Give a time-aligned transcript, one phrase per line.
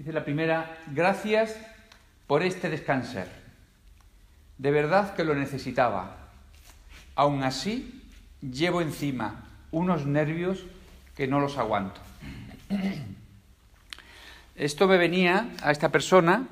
[0.00, 1.58] Dice la primera, gracias
[2.26, 3.28] por este descanser.
[4.56, 6.16] De verdad que lo necesitaba.
[7.16, 8.02] Aún así,
[8.40, 10.64] llevo encima unos nervios
[11.14, 12.00] que no los aguanto.
[14.56, 16.48] Esto me venía a esta persona,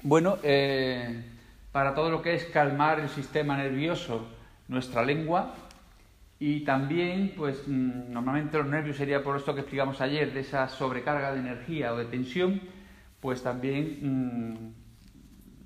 [0.00, 1.24] bueno, eh,
[1.72, 4.26] para todo lo que es calmar el sistema nervioso,
[4.68, 5.54] nuestra lengua,
[6.38, 10.68] y también, pues mm, normalmente los nervios sería por esto que explicamos ayer, de esa
[10.68, 12.60] sobrecarga de energía o de tensión,
[13.20, 14.74] pues también mm,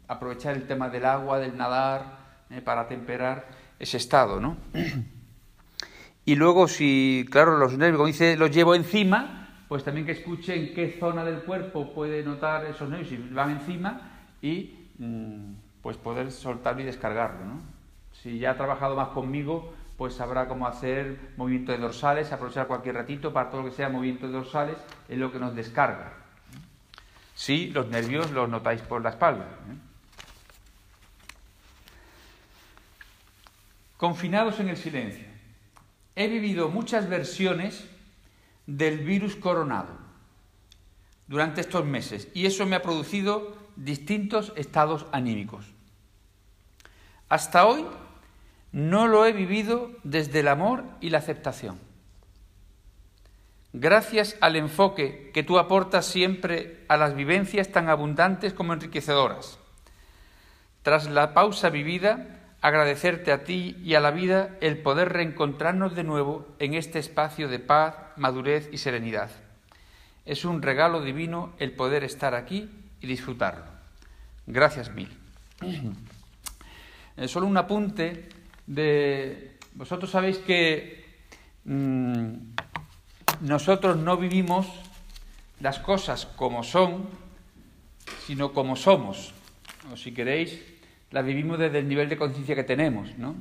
[0.06, 3.46] aprovechar el tema del agua, del nadar, eh, para temperar
[3.78, 4.56] ese estado, ¿no?
[6.26, 10.54] Y luego, si, claro, los nervios, como dice, los llevo encima, pues también que escuche
[10.54, 15.96] en qué zona del cuerpo puede notar esos nervios, si van encima, y mm, pues
[15.96, 17.60] poder soltarlo y descargarlo, ¿no?
[18.12, 22.94] Si ya ha trabajado más conmigo, pues sabrá cómo hacer movimiento de dorsales, aprovechar cualquier
[22.94, 26.14] ratito para todo lo que sea movimiento de dorsales, es lo que nos descarga.
[27.34, 29.44] Si los nervios los notáis por la espalda.
[29.44, 29.74] ¿eh?
[33.98, 35.26] Confinados en el silencio.
[36.16, 37.86] He vivido muchas versiones
[38.66, 39.98] del virus coronado
[41.26, 45.66] durante estos meses y eso me ha producido distintos estados anímicos.
[47.28, 47.84] Hasta hoy
[48.72, 51.78] no lo he vivido desde el amor y la aceptación.
[53.72, 59.58] Gracias al enfoque que tú aportas siempre a las vivencias tan abundantes como enriquecedoras.
[60.82, 66.04] Tras la pausa vivida, agradecerte a ti y a la vida el poder reencontrarnos de
[66.04, 69.30] nuevo en este espacio de paz, madurez y serenidad.
[70.26, 72.70] Es un regalo divino el poder estar aquí
[73.00, 73.64] y disfrutarlo.
[74.46, 75.08] Gracias mil.
[77.16, 78.28] Eh, solo un apunte
[78.70, 79.58] de...
[79.74, 81.04] Vosotros sabéis que
[81.64, 82.34] mm,
[83.42, 84.66] nosotros no vivimos
[85.60, 87.08] las cosas como son,
[88.26, 89.34] sino como somos.
[89.92, 90.62] O si queréis,
[91.10, 93.34] las vivimos desde el nivel de conciencia que tenemos, ¿no?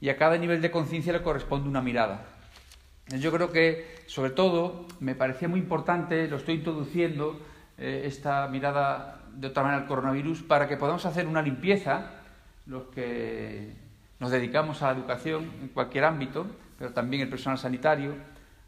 [0.00, 2.26] Y a cada nivel de conciencia le corresponde una mirada.
[3.18, 7.40] Yo creo que, sobre todo, me parecía muy importante, lo estoy introduciendo,
[7.76, 12.12] eh, esta mirada de otra manera al coronavirus, para que podamos hacer una limpieza,
[12.66, 13.89] los que
[14.20, 16.46] nos dedicamos a la educación en cualquier ámbito,
[16.78, 18.14] pero también el personal sanitario,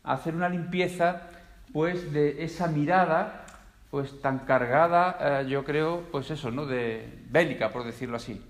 [0.03, 1.29] a hacer una limpieza
[1.73, 3.47] pues de esa mirada
[3.91, 6.65] pues tan cargada, eh, yo creo, pues eso, ¿no?
[6.65, 8.41] De bélica, por decirlo así.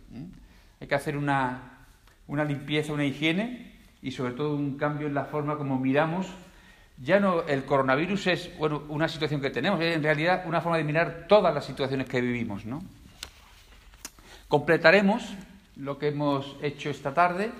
[0.80, 1.86] Hay que hacer una,
[2.28, 6.28] una limpieza, una higiene y sobre todo un cambio en la forma como miramos.
[6.98, 10.78] Ya no, el coronavirus es bueno, una situación que tenemos, es en realidad una forma
[10.78, 12.64] de mirar todas las situaciones que vivimos.
[12.64, 12.80] ¿no?
[14.46, 15.34] Completaremos
[15.76, 17.50] lo que hemos hecho esta tarde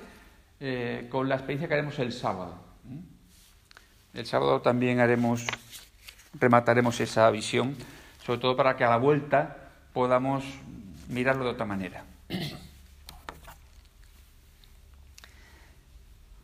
[0.61, 2.56] eh, con la experiencia que haremos el sábado.
[4.15, 5.47] El sábado también haremos
[6.39, 7.77] remataremos esa visión,
[8.25, 10.45] sobre todo para que a la vuelta podamos
[11.09, 12.05] mirarlo de otra manera.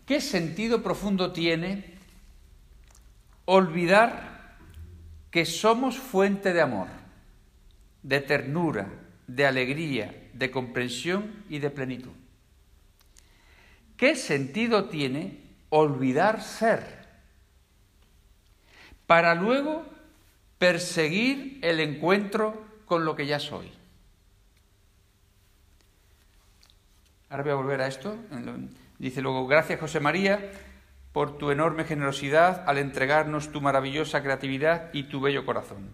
[0.07, 1.99] ¿Qué sentido profundo tiene
[3.45, 4.57] olvidar
[5.31, 6.89] que somos fuente de amor,
[8.03, 8.89] de ternura,
[9.27, 12.13] de alegría, de comprensión y de plenitud?
[13.97, 15.41] ¿Qué sentido tiene
[15.71, 16.99] olvidar ser?
[19.09, 19.87] para luego
[20.59, 23.73] perseguir el encuentro con lo que ya soy.
[27.31, 28.17] Ahora voy a volver a esto.
[28.99, 30.53] Dice luego, gracias José María
[31.13, 35.89] por tu enorme generosidad al entregarnos tu maravillosa creatividad y tu bello corazón.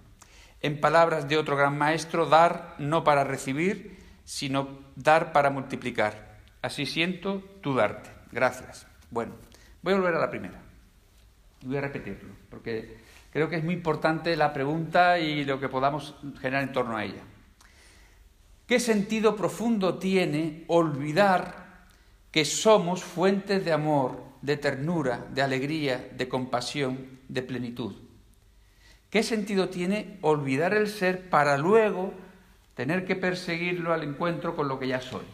[0.61, 6.41] En palabras de otro gran maestro, dar no para recibir, sino dar para multiplicar.
[6.63, 8.11] Así siento tu darte.
[8.33, 8.87] Gracias.
[9.11, 9.35] Bueno,
[9.83, 10.61] voy a volver a la primera.
[11.63, 13.05] Voy a repetirlo, porque
[13.35, 17.05] Creo que es muy importante la pregunta y lo que podamos generar en torno a
[17.05, 17.23] ella.
[18.69, 21.89] ¿Qué sentido profundo tiene olvidar
[22.31, 27.97] que somos fuentes de amor, de ternura, de alegría, de compasión, de plenitud?
[29.11, 32.15] ¿Qué sentido tiene olvidar el ser para luego
[32.75, 35.25] tener que perseguirlo al encuentro con lo que ya soy?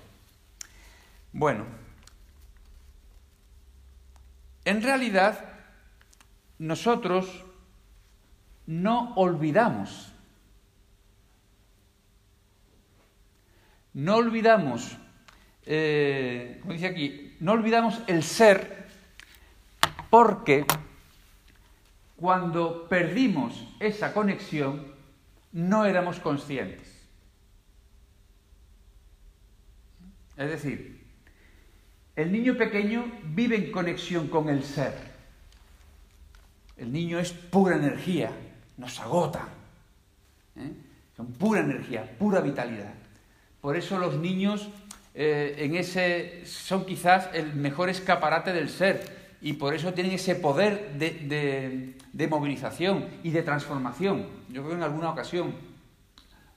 [1.33, 1.65] Bueno,
[4.65, 5.45] en realidad
[6.59, 7.45] nosotros
[8.67, 10.13] no olvidamos.
[13.93, 14.97] No olvidamos,
[15.67, 18.87] eh, como dice aquí, no olvidamos el ser
[20.11, 20.65] porque
[22.17, 24.87] cuando perdimos esa conexión
[25.53, 26.90] no éramos conscientes.
[30.41, 30.99] Es decir,
[32.17, 34.95] el niño pequeño vive en conexión con el ser.
[36.79, 38.33] El niño es pura energía,
[38.79, 39.49] nos agota,
[40.57, 40.73] ¿eh?
[41.15, 42.95] son pura energía, pura vitalidad.
[43.61, 44.71] Por eso los niños
[45.15, 50.37] eh, en ese, son quizás el mejor escaparate del ser y por eso tienen ese
[50.37, 54.27] poder de, de movilización y de transformación.
[54.49, 55.53] Yo creo que en alguna ocasión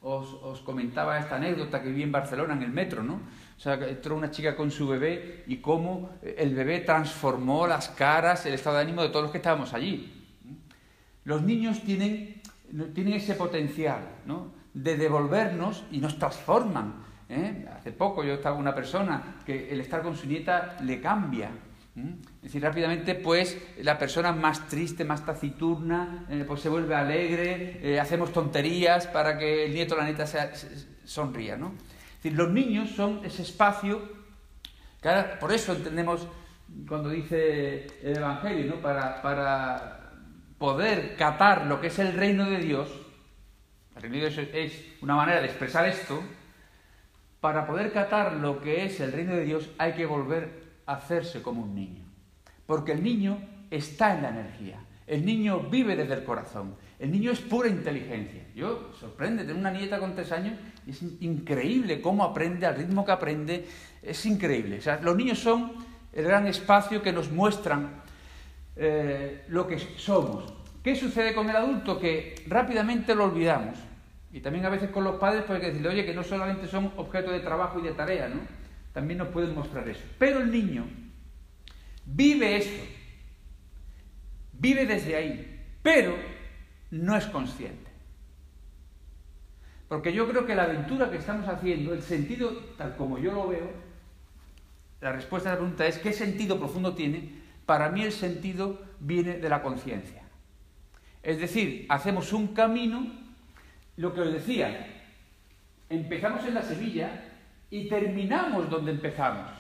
[0.04, 3.22] os, comentaba esta anécdota que vi en Barcelona en el metro, ¿no?
[3.64, 8.46] O sea, entró una chica con su bebé y cómo el bebé transformó las caras,
[8.46, 10.28] el estado de ánimo de todos los que estábamos allí.
[11.24, 12.42] Los niños tienen,
[12.94, 14.52] tienen ese potencial, ¿no?
[14.74, 17.06] De devolvernos y nos transforman.
[17.30, 17.66] ¿eh?
[17.74, 21.50] Hace poco yo estaba con una persona que el estar con su nieta le cambia.
[21.96, 27.80] Es decir, rápidamente, pues, la persona más triste, más taciturna, eh, pues se vuelve alegre,
[27.82, 30.26] eh, hacemos tonterías para que el nieto o la nieta
[31.06, 31.72] sonría, ¿no?
[32.24, 34.02] Decir, los niños son ese espacio,
[35.42, 36.26] por eso entendemos
[36.88, 38.82] cuando dice el Evangelio, ¿no?
[38.82, 40.00] Para,
[40.58, 42.90] poder catar lo que es el reino de Dios,
[43.98, 46.24] el reino de Dios es una manera de expresar esto,
[47.42, 51.64] para poder catar lo que es el reino de Dios hay que volver hacerse como
[51.64, 52.06] un niño.
[52.66, 53.38] Porque el niño
[53.70, 54.80] está en la energía.
[55.08, 56.78] El niño vive desde el corazón.
[57.00, 58.43] El niño es pura inteligencia.
[58.56, 60.54] Yo sorprende tener una nieta con tres años
[60.88, 63.66] es increíble cómo aprende, al ritmo que aprende,
[64.02, 64.80] es increíble.
[64.80, 65.74] O sea, los niños son
[66.12, 68.02] el gran espacio que nos muestran
[68.76, 70.54] eh, lo que somos.
[70.84, 72.00] ¿Qué sucede con el adulto?
[72.00, 73.78] Que rápidamente lo olvidamos.
[74.32, 76.68] Y también a veces con los padres, pues hay que decirle, oye, que no solamente
[76.68, 78.42] son objeto de trabajo y de tarea, ¿no?
[78.94, 80.04] también nos pueden mostrar eso.
[80.18, 80.86] Pero el niño
[82.06, 82.84] vive esto,
[84.54, 86.16] vive desde ahí, pero
[86.92, 87.83] no es consciente.
[89.94, 92.50] Porque yo creo que la aventura que estamos haciendo, el sentido,
[92.80, 93.70] tal como yo lo veo,
[95.00, 97.30] la respuesta a la pregunta es ¿qué sentido profundo tiene?
[97.68, 100.24] Para mí el sentido viene de la conciencia.
[101.22, 103.06] Es decir, hacemos un camino,
[103.98, 104.88] lo que os decía,
[105.92, 107.26] empezamos en la Sevilla
[107.70, 109.52] y terminamos donde empezamos.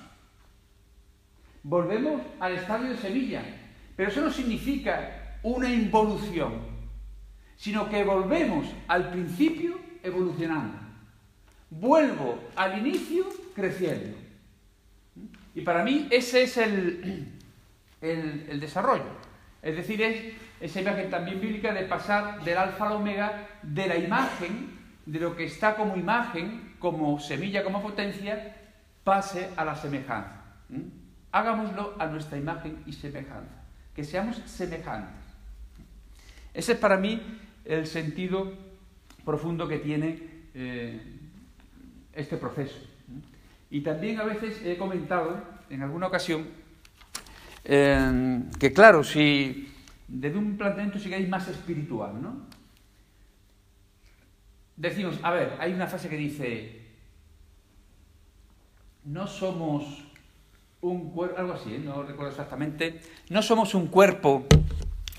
[1.62, 3.44] Volvemos al estadio de Sevilla,
[3.96, 6.54] pero eso no significa una involución,
[7.56, 10.78] sino que volvemos al principio evolucionando.
[11.70, 14.18] Vuelvo al inicio creciendo.
[15.56, 17.28] Y para mí ese es el,
[18.02, 19.24] el, desarrollo.
[19.62, 23.98] Es decir, es esa imagen también bíblica de pasar del alfa al omega, de la
[23.98, 28.56] imagen, de lo que está como imagen, como semilla, como potencia,
[29.04, 30.42] pase a la semejanza.
[31.32, 33.64] Hagámoslo a nuestra imagen y semejanza,
[33.96, 35.24] que seamos semejantes.
[36.54, 37.22] Ese es para mí
[37.66, 38.54] el sentido
[39.26, 40.20] profundo que tiene
[40.54, 41.02] eh,
[42.14, 42.78] este proceso.
[43.70, 46.48] Y también a veces he comentado, en alguna ocasión,
[47.64, 49.74] que claro, si
[50.08, 52.54] desde un planteamiento sigáis más espiritual, ¿no?
[54.76, 56.82] decimos, a ver, hay una frase que dice,
[59.06, 60.04] no somos
[60.82, 61.80] un cuerpo, algo así, ¿eh?
[61.80, 64.46] no recuerdo exactamente, no somos un cuerpo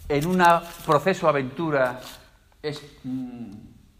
[0.08, 0.42] en un
[0.84, 2.00] proceso aventura
[3.04, 3.50] mm,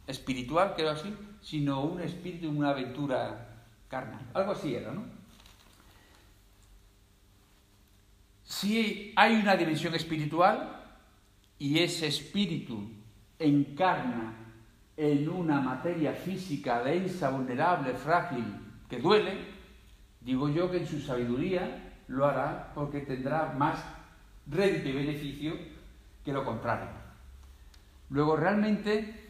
[0.06, 3.48] espiritual, creo así, sino un espíritu una aventura
[3.88, 4.26] carnal.
[4.34, 5.04] Algo así era, ¿no?
[8.42, 10.82] Si hay una dimensión espiritual
[11.58, 12.88] y ese espíritu
[13.38, 14.34] encarna
[14.96, 18.44] en una materia física densa, vulnerable, frágil,
[18.88, 19.38] que duele,
[20.20, 23.82] digo yo que en su sabiduría lo hará porque tendrá más
[24.46, 25.54] rédito y beneficio
[26.24, 26.88] que lo contrario.
[28.10, 29.23] Luego, realmente,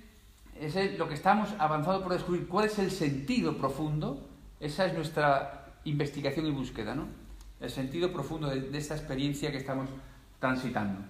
[0.61, 4.29] es lo que estamos avanzando por descubrir cuál es el sentido profundo,
[4.61, 7.07] esa es nuestra investigación y búsqueda, ¿no?
[7.61, 9.89] El sentido profundo de, de esta experiencia que estamos
[10.39, 11.01] transitando.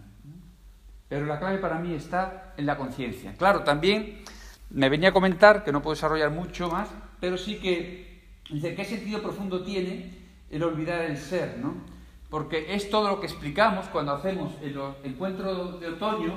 [1.09, 3.35] Pero la clave para mí está en la conciencia.
[3.37, 4.23] Claro, también
[4.71, 6.89] me venía a comentar, que no puedo desarrollar mucho más,
[7.21, 10.11] pero sí que dice qué sentido profundo tiene
[10.51, 11.75] el olvidar el ser, ¿no?
[12.31, 16.35] Porque es todo lo que explicamos cuando hacemos el encuentro de otoño,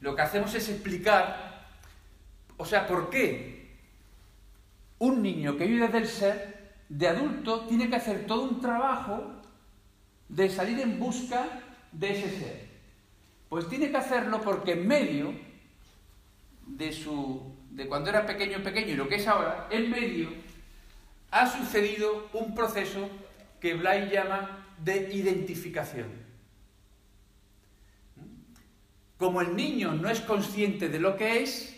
[0.00, 1.51] lo que hacemos es explicar,
[2.62, 3.72] o sea, por qué
[5.00, 9.32] un niño que vive del ser, de adulto, tiene que hacer todo un trabajo
[10.28, 11.44] de salir en busca
[11.90, 12.68] de ese ser.
[13.48, 15.34] Pues tiene que hacerlo porque en medio
[16.68, 20.28] de, su, de cuando era pequeño, pequeño y lo que es ahora, en medio,
[21.32, 23.10] ha sucedido un proceso
[23.58, 26.06] que Blay llama de identificación.
[29.18, 31.71] Como el niño no es consciente de lo que es,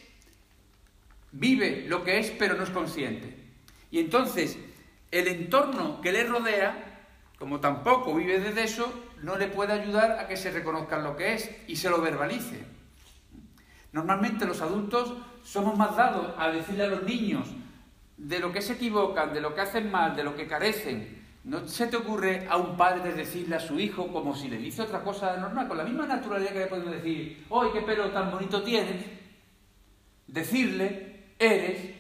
[1.34, 3.36] vive lo que es, pero no es consciente.
[3.90, 4.56] Y entonces,
[5.10, 7.06] el entorno que le rodea,
[7.38, 11.34] como tampoco vive desde eso, no le puede ayudar a que se reconozca lo que
[11.34, 12.64] es y se lo verbalice.
[13.92, 15.14] Normalmente los adultos
[15.44, 17.48] somos más dados a decirle a los niños
[18.16, 21.22] de lo que se equivocan, de lo que hacen mal, de lo que carecen.
[21.44, 24.82] ¿No se te ocurre a un padre decirle a su hijo como si le dice
[24.82, 28.30] otra cosa normal, con la misma naturalidad que le podemos decir, ¡ay, qué pelo tan
[28.30, 29.04] bonito tienes!
[30.26, 31.94] Decirle, eres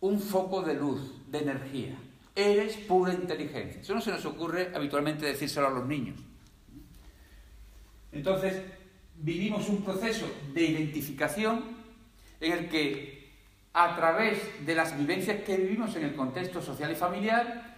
[0.00, 1.96] un foco de luz, de energía.
[2.34, 3.80] Eres pura inteligencia.
[3.80, 6.20] Eso no se nos ocurre habitualmente decírselo a los niños.
[8.12, 8.62] Entonces,
[9.16, 11.64] vivimos un proceso de identificación
[12.40, 13.30] en el que,
[13.72, 17.76] a través de las vivencias que vivimos en el contexto social y familiar,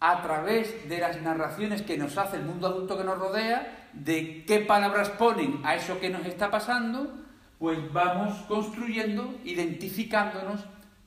[0.00, 4.44] a través de las narraciones que nos hace el mundo adulto que nos rodea, de
[4.46, 7.12] qué palabras ponen a eso que nos está pasando,
[7.58, 10.64] pues vamos construyendo, identificándonos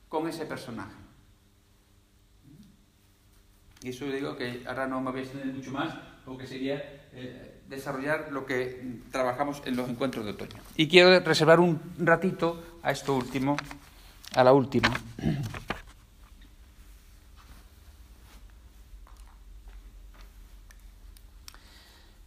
[0.08, 0.94] con ese personaje.
[3.82, 5.94] Y eso digo que ahora no me voy a extender mucho más,
[6.24, 6.76] porque sería
[7.12, 10.56] eh, desarrollar lo que trabajamos en los encuentros de otoño.
[10.76, 13.56] Y quiero reservar un ratito a esto último,
[14.34, 14.92] a la última.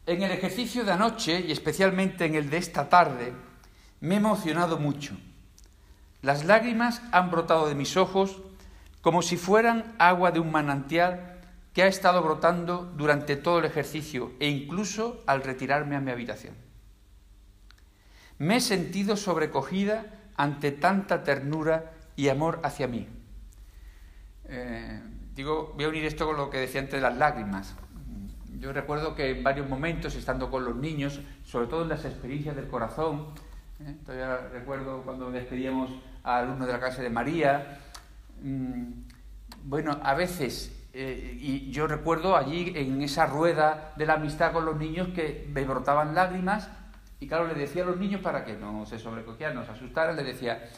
[0.08, 3.34] En el ejercicio de anoche y especialmente en el de esta tarde,
[4.00, 5.18] me he emocionado mucho.
[6.22, 8.42] Las lágrimas han brotado de mis ojos
[9.02, 11.40] como si fueran agua de un manantial
[11.74, 16.56] que ha estado brotando durante todo el ejercicio e incluso al retirarme a mi habitación.
[18.40, 23.08] Me he sentido sobrecogida ante tanta ternura y amor hacia mí.
[24.46, 25.02] Eh,
[25.36, 27.76] digo, voy a unir esto con lo que decía antes de las lágrimas.
[28.60, 32.56] Yo recuerdo que en varios momentos, estando con los niños, sobre todo en las experiencias
[32.56, 33.28] del corazón,
[33.80, 33.96] ¿eh?
[34.06, 35.90] todavía recuerdo cuando despedíamos
[36.24, 37.80] a alumnos de la clase de María,
[38.42, 38.86] mm,
[39.64, 44.66] bueno, a veces, eh, y yo recuerdo allí en esa rueda de la amistad con
[44.66, 46.70] los niños que me brotaban lágrimas,
[47.20, 50.16] y claro, le decía a los niños para que no se sobrecogieran, no se asustaran,
[50.16, 50.70] le decía,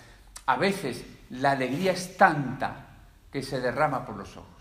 [0.45, 2.87] a veces la alegría es tanta
[3.31, 4.56] que se derrama por los ojos.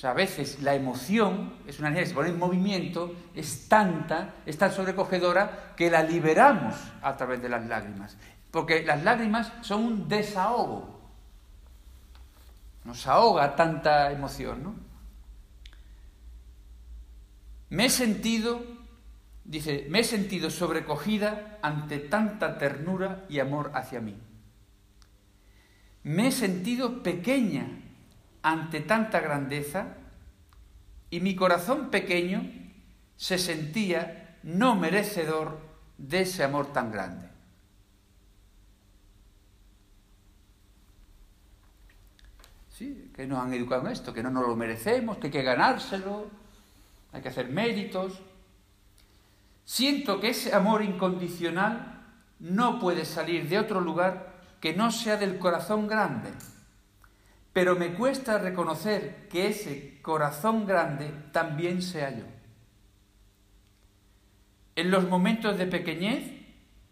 [0.00, 3.68] O sea, a veces la emoción, es una energía que se pone en movimiento, es
[3.68, 8.16] tanta, es tan sobrecogedora, que la liberamos a través de las lágrimas.
[8.50, 11.02] Porque las lágrimas son un desahogo.
[12.84, 14.74] Nos ahoga tanta emoción, ¿no?
[17.68, 18.62] Me he sentido,
[19.44, 24.16] dice, me he sentido sobrecogida ante tanta ternura y amor hacia mí.
[26.04, 27.68] Me he sentido pequeña
[28.42, 29.94] ante tanta grandeza
[31.10, 32.48] y mi corazón pequeño
[33.16, 35.58] se sentía no merecedor
[35.98, 37.28] de ese amor tan grande.
[42.70, 45.42] Sí, que nos han educado en esto, que no nos lo merecemos, que hay que
[45.42, 46.30] ganárselo,
[47.12, 48.20] hay que hacer méritos.
[49.66, 52.00] Siento que ese amor incondicional
[52.38, 56.30] no puede salir de otro lugar que no sea del corazón grande
[57.52, 62.24] pero me cuesta reconocer que ese corazón grande también sea yo.
[64.76, 66.24] En los momentos de pequeñez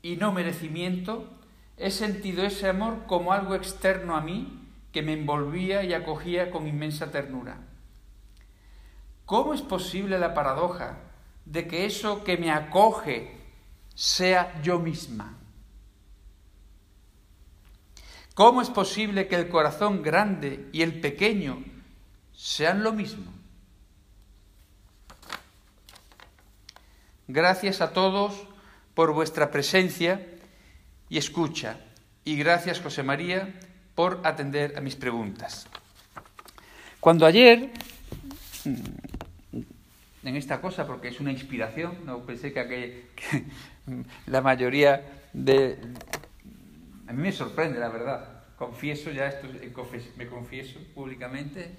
[0.02, 1.30] y no merecimiento,
[1.76, 6.66] he sentido ese amor como algo externo a mí que me envolvía y acogía con
[6.66, 7.58] inmensa ternura.
[9.24, 10.98] ¿Cómo es posible la paradoja
[11.44, 13.36] de que eso que me acoge
[13.94, 15.37] sea yo misma?
[18.38, 21.64] ¿Cómo es posible que el corazón grande y el pequeño
[22.32, 23.32] sean lo mismo?
[27.26, 28.40] Gracias a todos
[28.94, 30.24] por vuestra presencia
[31.08, 31.80] y escucha.
[32.24, 33.58] Y gracias, José María,
[33.96, 35.66] por atender a mis preguntas.
[37.00, 37.72] Cuando ayer,
[38.64, 43.44] en esta cosa, porque es una inspiración, no pensé que, que
[44.26, 45.76] la mayoría de,
[47.08, 48.44] a mí me sorprende, la verdad.
[48.56, 49.48] Confieso ya esto,
[50.16, 51.74] me confieso públicamente.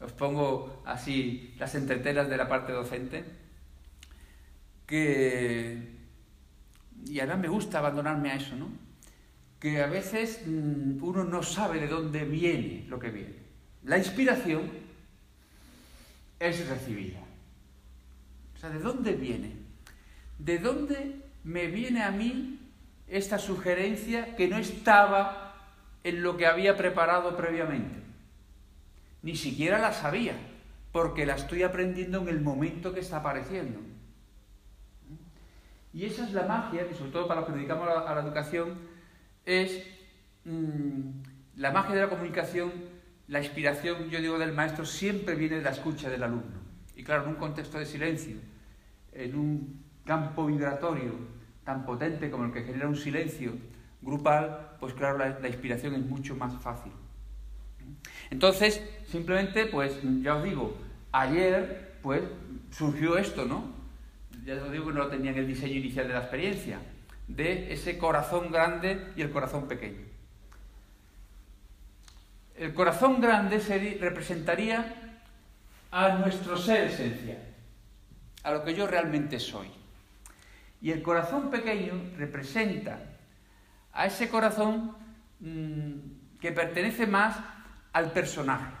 [0.00, 3.22] Os pongo así las entretelas de la parte docente.
[4.86, 6.00] Que.
[7.06, 8.70] Y ahora me gusta abandonarme a eso, ¿no?
[9.58, 13.34] Que a veces mm, uno no sabe de dónde viene lo que viene.
[13.84, 14.70] La inspiración
[16.38, 17.20] es recibida.
[18.54, 19.52] O sea, ¿de dónde viene?
[20.38, 22.59] ¿De dónde me viene a mí
[23.10, 25.54] esta sugerencia que no estaba
[26.04, 27.96] en lo que había preparado previamente.
[29.22, 30.34] Ni siquiera la sabía,
[30.92, 33.80] porque la estoy aprendiendo en el momento que está apareciendo.
[35.92, 38.78] Y esa es la magia, y sobre todo para los que dedicamos a la, educación,
[39.44, 39.84] es
[40.44, 41.10] mm,
[41.56, 42.72] la magia de la comunicación,
[43.26, 46.60] la inspiración, yo digo, del maestro siempre viene de la escucha del alumno.
[46.94, 48.36] Y claro, en un contexto de silencio,
[49.12, 51.39] en un campo vibratorio,
[51.70, 53.52] tan potente como el que genera un silencio
[54.02, 56.90] grupal, pues claro, la, inspiración es mucho más fácil.
[58.28, 60.76] Entonces, simplemente, pues ya os digo,
[61.12, 62.22] ayer, pues
[62.72, 63.70] surgió esto, ¿no?
[64.44, 66.80] Ya os digo que no lo tenía en el diseño inicial de la experiencia,
[67.28, 70.04] de ese corazón grande y el corazón pequeño.
[72.56, 75.20] El corazón grande se representaría
[75.92, 77.38] a nuestro ser esencial,
[78.42, 79.79] a lo que yo realmente soy.
[80.80, 83.00] Y el corazón pequeño representa
[83.92, 84.96] a ese corazón
[85.40, 87.36] mmm, que pertenece más
[87.92, 88.72] al personaje.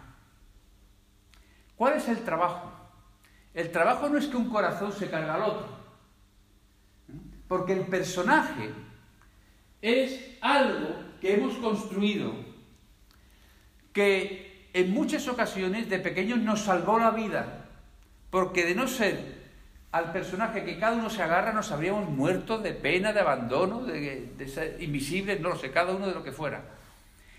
[1.76, 2.72] ¿Cuál es el trabajo?
[3.52, 5.68] El trabajo no es que un corazón se carga al otro,
[7.48, 8.70] porque el personaje
[9.82, 12.32] es algo que hemos construido,
[13.92, 17.66] que en muchas ocasiones de pequeños nos salvó la vida,
[18.30, 19.39] porque de no ser
[19.92, 24.48] al personaje que cada uno se agarra nos habríamos muerto de pena, de abandono, de,
[24.48, 26.62] ser invisibles, no lo sé, cada uno de lo que fuera.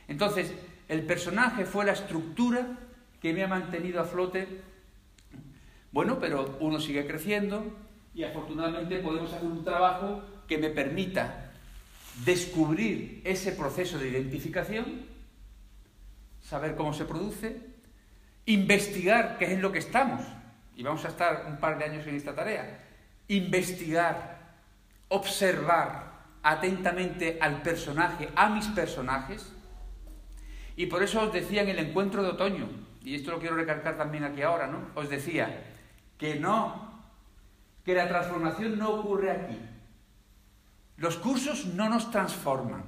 [0.07, 0.53] Entonces,
[0.89, 2.67] el personaje fue la estructura
[3.21, 4.47] que me ha mantenido a flote.
[5.93, 7.63] Bueno, pero uno sigue creciendo
[8.13, 11.51] y afortunadamente podemos hacer un trabajo que me permita
[12.25, 15.05] descubrir ese proceso de identificación,
[16.41, 17.61] saber cómo se produce,
[18.45, 20.21] investigar qué es lo que estamos,
[20.75, 22.85] y vamos a estar un par de años en esta tarea,
[23.27, 24.55] investigar,
[25.09, 26.11] observar
[26.43, 29.53] atentamente al personaje, a mis personajes,
[30.75, 32.67] y por eso os decía en el encuentro de otoño,
[33.03, 34.87] y esto lo quiero recalcar también aquí ahora, ¿no?
[34.95, 35.65] Os decía
[36.17, 37.03] que no,
[37.83, 39.59] que la transformación no ocurre aquí.
[40.97, 42.83] Los cursos no nos transforman.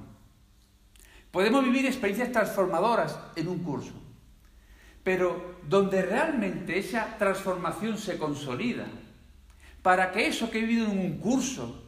[1.32, 3.92] Podemos vivir experiencias transformadoras en un curso,
[5.04, 8.86] pero donde realmente esa transformación se consolida,
[9.82, 11.84] para que eso que he vivido en un curso,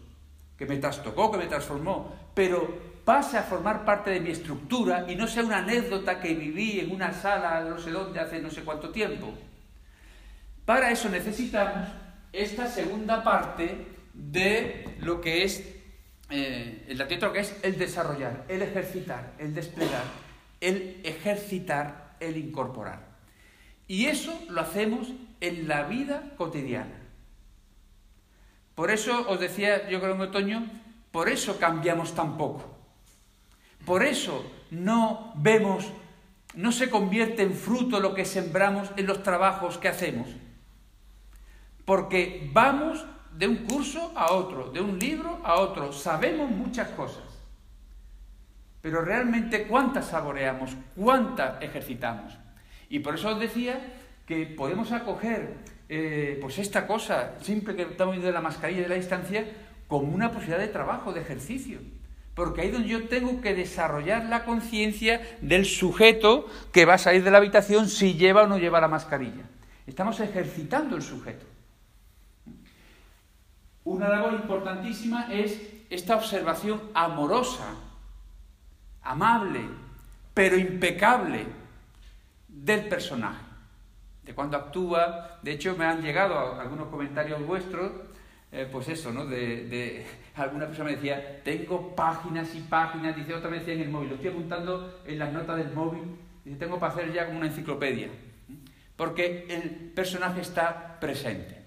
[0.57, 5.17] que me trastocó, que me transformó, pero pase a formar parte de mi estructura y
[5.17, 8.63] no sea una anécdota que viví en una sala no sé dónde hace no sé
[8.63, 9.33] cuánto tiempo.
[10.65, 11.89] Para eso necesitamos
[12.33, 15.65] esta segunda parte de lo que es
[16.29, 20.03] eh, el que es el desarrollar, el ejercitar, el desplegar,
[20.61, 23.17] el ejercitar, el incorporar.
[23.89, 27.01] Y eso lo hacemos en la vida cotidiana.
[28.75, 30.67] Por eso os decía, yo creo en otoño,
[31.11, 32.77] por eso cambiamos tan poco.
[33.87, 35.87] Por eso no vemos,
[36.55, 40.29] no se convierte en fruto lo que sembramos en los trabajos que hacemos.
[41.85, 47.26] Porque vamos de un curso a otro, de un libro a otro, sabemos muchas cosas.
[48.87, 52.39] Pero realmente cuántas saboreamos, cuántas ejercitamos.
[52.89, 53.81] Y por eso os decía
[54.25, 55.55] que podemos acoger
[55.89, 59.45] eh, pues esta cosa, siempre que estamos viendo la mascarilla de la distancia,
[59.89, 61.81] como una posibilidad de trabajo, de ejercicio
[62.37, 66.99] porque ahí es donde yo tengo que desarrollar la conciencia del sujeto que va a
[66.99, 69.43] salir de la habitación si lleva o no lleva la mascarilla.
[69.85, 71.45] Estamos ejercitando el sujeto.
[73.83, 77.65] Una labor importantísima es esta observación amorosa,
[79.07, 79.61] amable,
[80.35, 81.47] pero impecable
[82.49, 83.45] del personaje,
[84.23, 85.39] de cuando actúa.
[85.43, 87.93] De hecho, me han llegado algunos comentarios vuestros
[88.53, 89.27] eh, pues eso, ¿no?
[89.27, 94.11] De, alguna persona me decía, tengo páginas y páginas, dice otra vez en el móvil,
[94.11, 97.49] lo estoy apuntando en las notas del móvil, dice, tengo para hacer ya como una
[97.49, 98.09] enciclopedia,
[98.97, 101.65] porque el personaje está presente.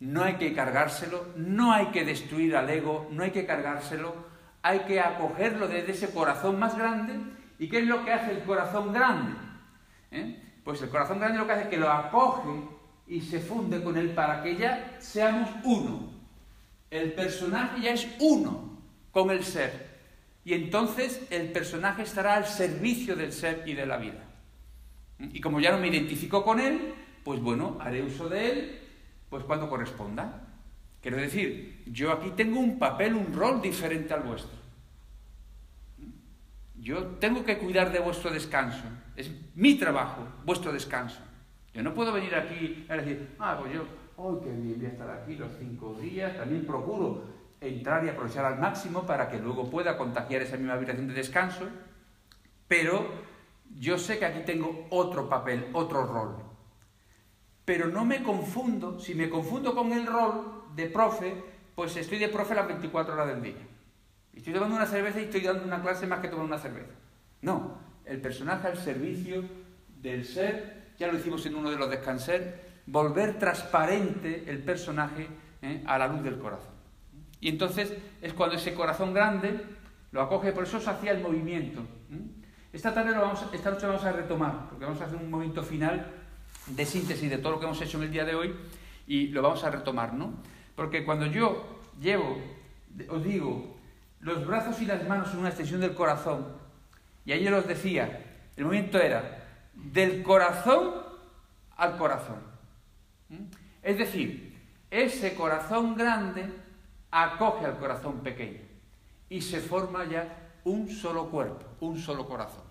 [0.00, 4.31] No hay que cargárselo, no hay que destruir al ego, no hay que cargárselo,
[4.62, 7.14] hay que acogerlo desde ese corazón más grande.
[7.58, 9.36] ¿Y qué es lo que hace el corazón grande?
[10.10, 10.42] ¿Eh?
[10.64, 12.48] Pues el corazón grande lo que hace es que lo acoge
[13.06, 16.12] y se funde con él para que ya seamos uno.
[16.90, 18.78] El personaje ya es uno
[19.10, 19.92] con el ser.
[20.44, 24.24] Y entonces el personaje estará al servicio del ser y de la vida.
[25.18, 26.94] Y como ya no me identifico con él,
[27.24, 28.78] pues bueno, haré uso de él
[29.28, 30.51] pues cuando corresponda.
[31.02, 34.56] Quiero decir, yo aquí tengo un papel, un rol diferente al vuestro.
[36.76, 38.84] Yo tengo que cuidar de vuestro descanso.
[39.16, 41.20] Es mi trabajo, vuestro descanso.
[41.74, 43.84] Yo no puedo venir aquí a decir, ah, pues yo,
[44.16, 47.24] hoy que bien voy a estar aquí los cinco días, también procuro
[47.60, 51.68] entrar y aprovechar al máximo para que luego pueda contagiar esa misma habitación de descanso,
[52.68, 53.08] pero
[53.76, 56.36] yo sé que aquí tengo otro papel, otro rol.
[57.64, 61.34] Pero no me confundo, si me confundo con el rol de profe,
[61.74, 63.66] pues estoy de profe las 24 horas del día.
[64.32, 66.92] Estoy tomando una cerveza y estoy dando una clase más que tomar una cerveza.
[67.42, 69.44] No, el personaje al servicio
[70.00, 75.28] del ser ya lo hicimos en uno de los descanser, volver transparente el personaje
[75.62, 75.82] ¿eh?
[75.86, 76.72] a la luz del corazón.
[77.40, 79.60] Y entonces es cuando ese corazón grande
[80.12, 81.82] lo acoge, por eso se hacía el movimiento.
[82.72, 85.62] Esta tarde, lo vamos, esta noche vamos a retomar, porque vamos a hacer un momento
[85.62, 86.06] final
[86.66, 88.54] de síntesis de todo lo que hemos hecho en el día de hoy
[89.06, 90.34] y lo vamos a retomar, ¿no?
[90.74, 92.38] Porque cuando yo llevo,
[93.08, 93.76] os digo,
[94.20, 96.46] los brazos y las manos en una extensión del corazón,
[97.24, 98.24] y ayer os decía,
[98.56, 99.42] el movimiento era
[99.74, 100.94] del corazón
[101.76, 102.40] al corazón.
[103.82, 104.58] Es decir,
[104.90, 106.46] ese corazón grande
[107.10, 108.60] acoge al corazón pequeño
[109.28, 112.64] y se forma ya un solo cuerpo, un solo corazón.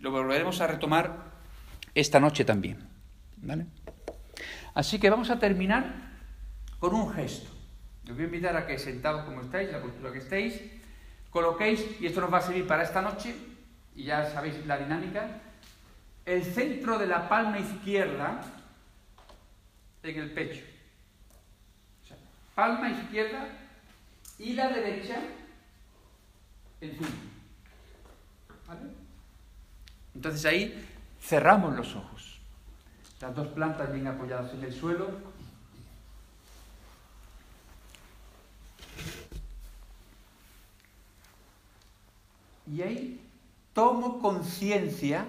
[0.00, 1.32] Lo volveremos a retomar
[1.94, 2.86] esta noche también.
[3.38, 3.66] ¿vale?
[4.74, 6.05] Así que vamos a terminar
[6.86, 7.50] con un gesto.
[8.04, 10.62] Os voy a invitar a que sentados como estáis, la postura que estéis,
[11.30, 13.34] coloquéis, y esto nos va a servir para esta noche,
[13.96, 15.26] y ya sabéis la dinámica,
[16.24, 18.40] el centro de la palma izquierda
[20.04, 20.62] en el pecho.
[22.54, 23.48] palma izquierda
[24.38, 25.16] y la derecha
[26.80, 27.08] encima.
[28.68, 28.80] ¿Vale?
[30.14, 30.88] Entonces ahí
[31.20, 32.40] cerramos los ojos.
[33.20, 35.35] Las dos plantas bien apoyadas en el suelo.
[42.66, 43.20] Y ahí
[43.72, 45.26] tomo conciencia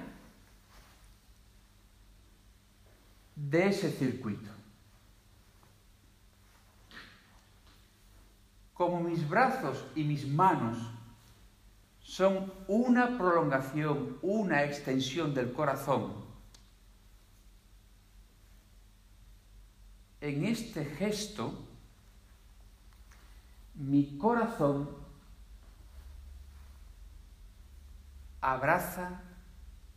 [3.36, 4.50] de ese circuito.
[8.73, 10.78] Como mis brazos y mis manos
[12.00, 16.26] son una prolongación, una extensión del corazón,
[20.21, 21.54] en este gesto,
[23.76, 25.07] mi corazón
[28.41, 29.21] abraza,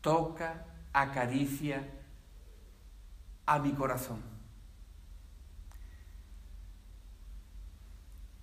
[0.00, 1.86] toca, acaricia
[3.46, 4.22] a mi corazón.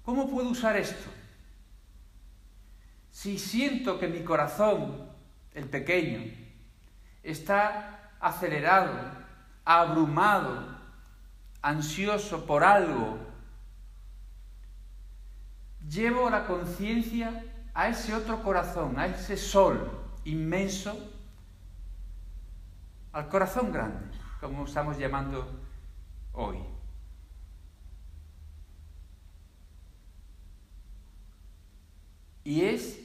[0.04, 1.10] ¿Cómo puedo usar esto?
[3.12, 5.10] Si siento que mi corazón,
[5.54, 6.32] el pequeño,
[7.24, 8.94] está acelerado,
[9.66, 10.78] abrumado,
[11.62, 13.18] ansioso por algo,
[15.90, 17.44] llevo la conciencia
[17.78, 19.92] a ese otro corazón, a ese sol
[20.26, 20.98] inmenso,
[23.12, 25.48] al corazón grande, como estamos llamando
[26.34, 26.58] hoy.
[32.44, 33.00] Y es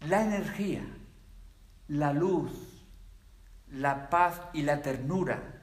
[0.00, 0.84] la energía,
[1.88, 2.52] la luz,
[3.70, 5.62] la paz y la ternura,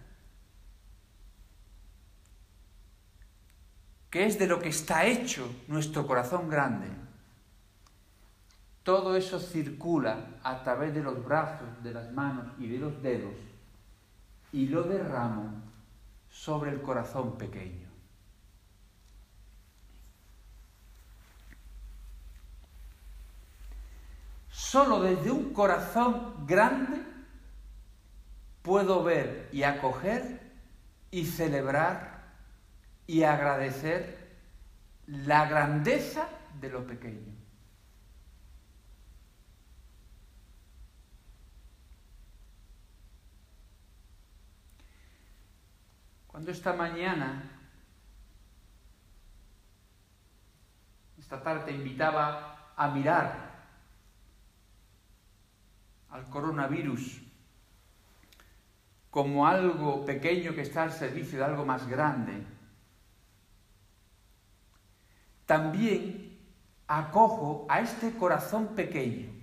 [4.09, 7.00] que es de lo que está hecho nuestro corazón grande.
[8.83, 13.35] Todo eso circula a través de los brazos, de las manos y de los dedos
[14.51, 15.53] y lo derramo
[16.29, 17.89] sobre el corazón pequeño.
[24.49, 27.01] Solo desde un corazón grande
[28.61, 30.39] puedo ver y acoger
[31.09, 32.23] y celebrar
[33.07, 34.37] y agradecer
[35.07, 36.27] la grandeza
[36.59, 37.40] de lo pequeño.
[46.31, 47.43] Cuando esta mañana,
[51.19, 53.51] esta tarde invitaba a mirar
[56.09, 57.21] al coronavirus
[59.09, 62.45] como algo pequeño que está al servicio de algo más grande,
[65.45, 66.39] también
[66.87, 69.33] acojo a este corazón pequeño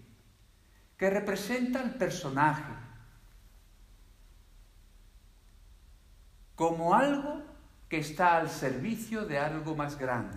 [0.97, 2.88] que representa el personaje
[6.59, 7.41] como algo
[7.89, 10.37] que está al servicio de algo más grande.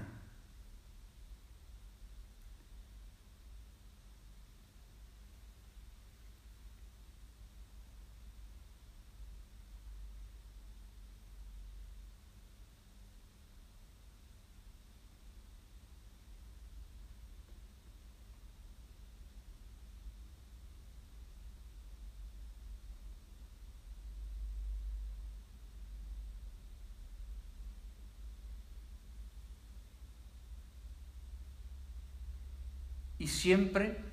[33.22, 34.04] Y siempre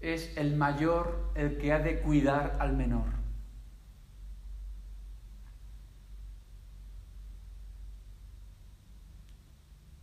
[0.00, 3.06] es el mayor el que ha de cuidar al menor.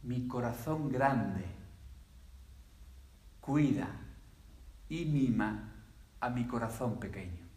[0.02, 1.46] Mi corazón grande
[3.42, 3.88] cuida
[4.90, 5.76] y mima
[6.20, 7.48] a mi corazón pequeño.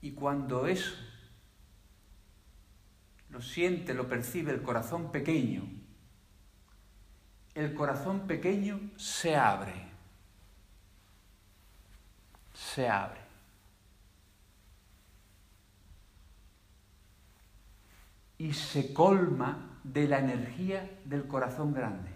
[0.00, 0.94] Y cuando eso
[3.30, 5.68] lo siente, lo percibe el corazón pequeño,
[7.54, 9.88] el corazón pequeño se abre,
[12.54, 13.20] se abre.
[18.40, 22.10] Y se colma de la energía del corazón grande.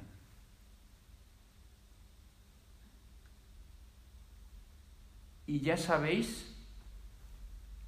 [5.46, 6.51] Y ya sabéis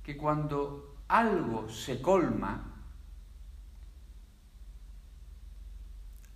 [0.05, 2.75] que cuando algo se colma,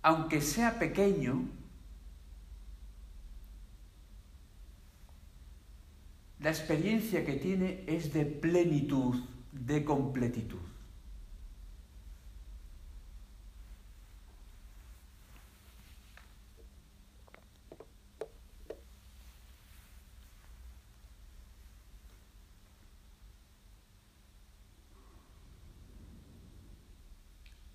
[0.01, 1.47] aunque sea pequeño,
[6.39, 10.68] la experiencia que tiene es de plenitud, de completitud.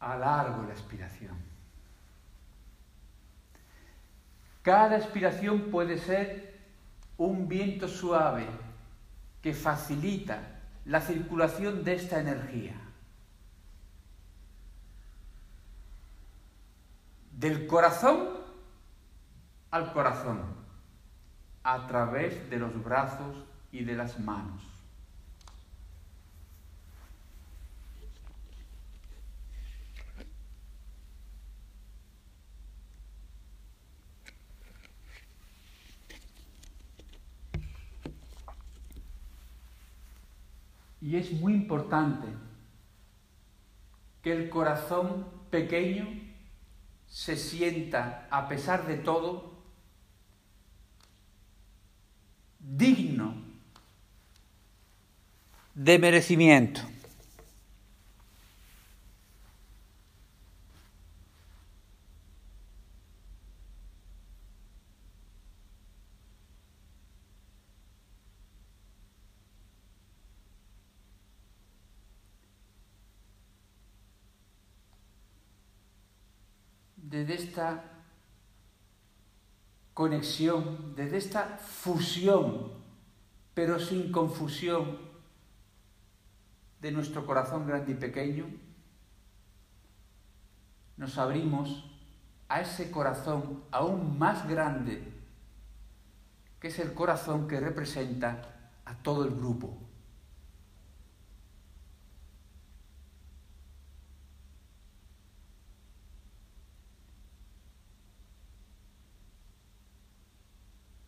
[0.04, 1.36] Alargo la expiración.
[4.62, 6.60] Cada expiración puede ser
[7.16, 8.46] un viento suave
[9.40, 12.74] que facilita la circulación de esta energía.
[17.32, 18.28] Del corazón
[19.70, 20.40] al corazón,
[21.64, 24.73] a través de los brazos y de las manos.
[41.14, 42.26] Y es muy importante
[44.20, 46.08] que el corazón pequeño
[47.06, 49.62] se sienta, a pesar de todo,
[52.58, 53.32] digno
[55.76, 56.80] de merecimiento.
[77.14, 77.84] desde esta
[79.94, 82.72] conexión, desde esta fusión,
[83.54, 84.98] pero sin confusión
[86.80, 88.46] de nuestro corazón grande y pequeño,
[90.96, 91.88] nos abrimos
[92.48, 95.12] a ese corazón aún más grande,
[96.58, 99.78] que es el corazón que representa a todo el grupo.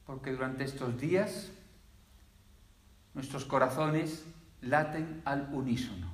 [0.06, 1.50] Porque durante estos días
[3.14, 4.24] nuestros corazones
[4.60, 6.06] laten al unísono,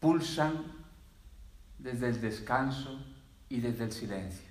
[0.00, 0.64] pulsan
[1.78, 3.00] desde el descanso
[3.48, 4.47] y desde el silencio.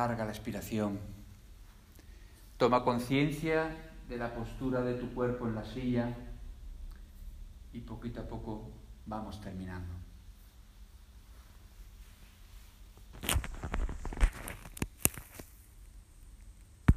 [0.00, 0.98] Alarga la expiración.
[2.56, 3.76] Toma conciencia
[4.08, 6.16] de la postura de tu cuerpo en la silla
[7.74, 8.70] y poquito a poco
[9.04, 9.99] vamos terminando.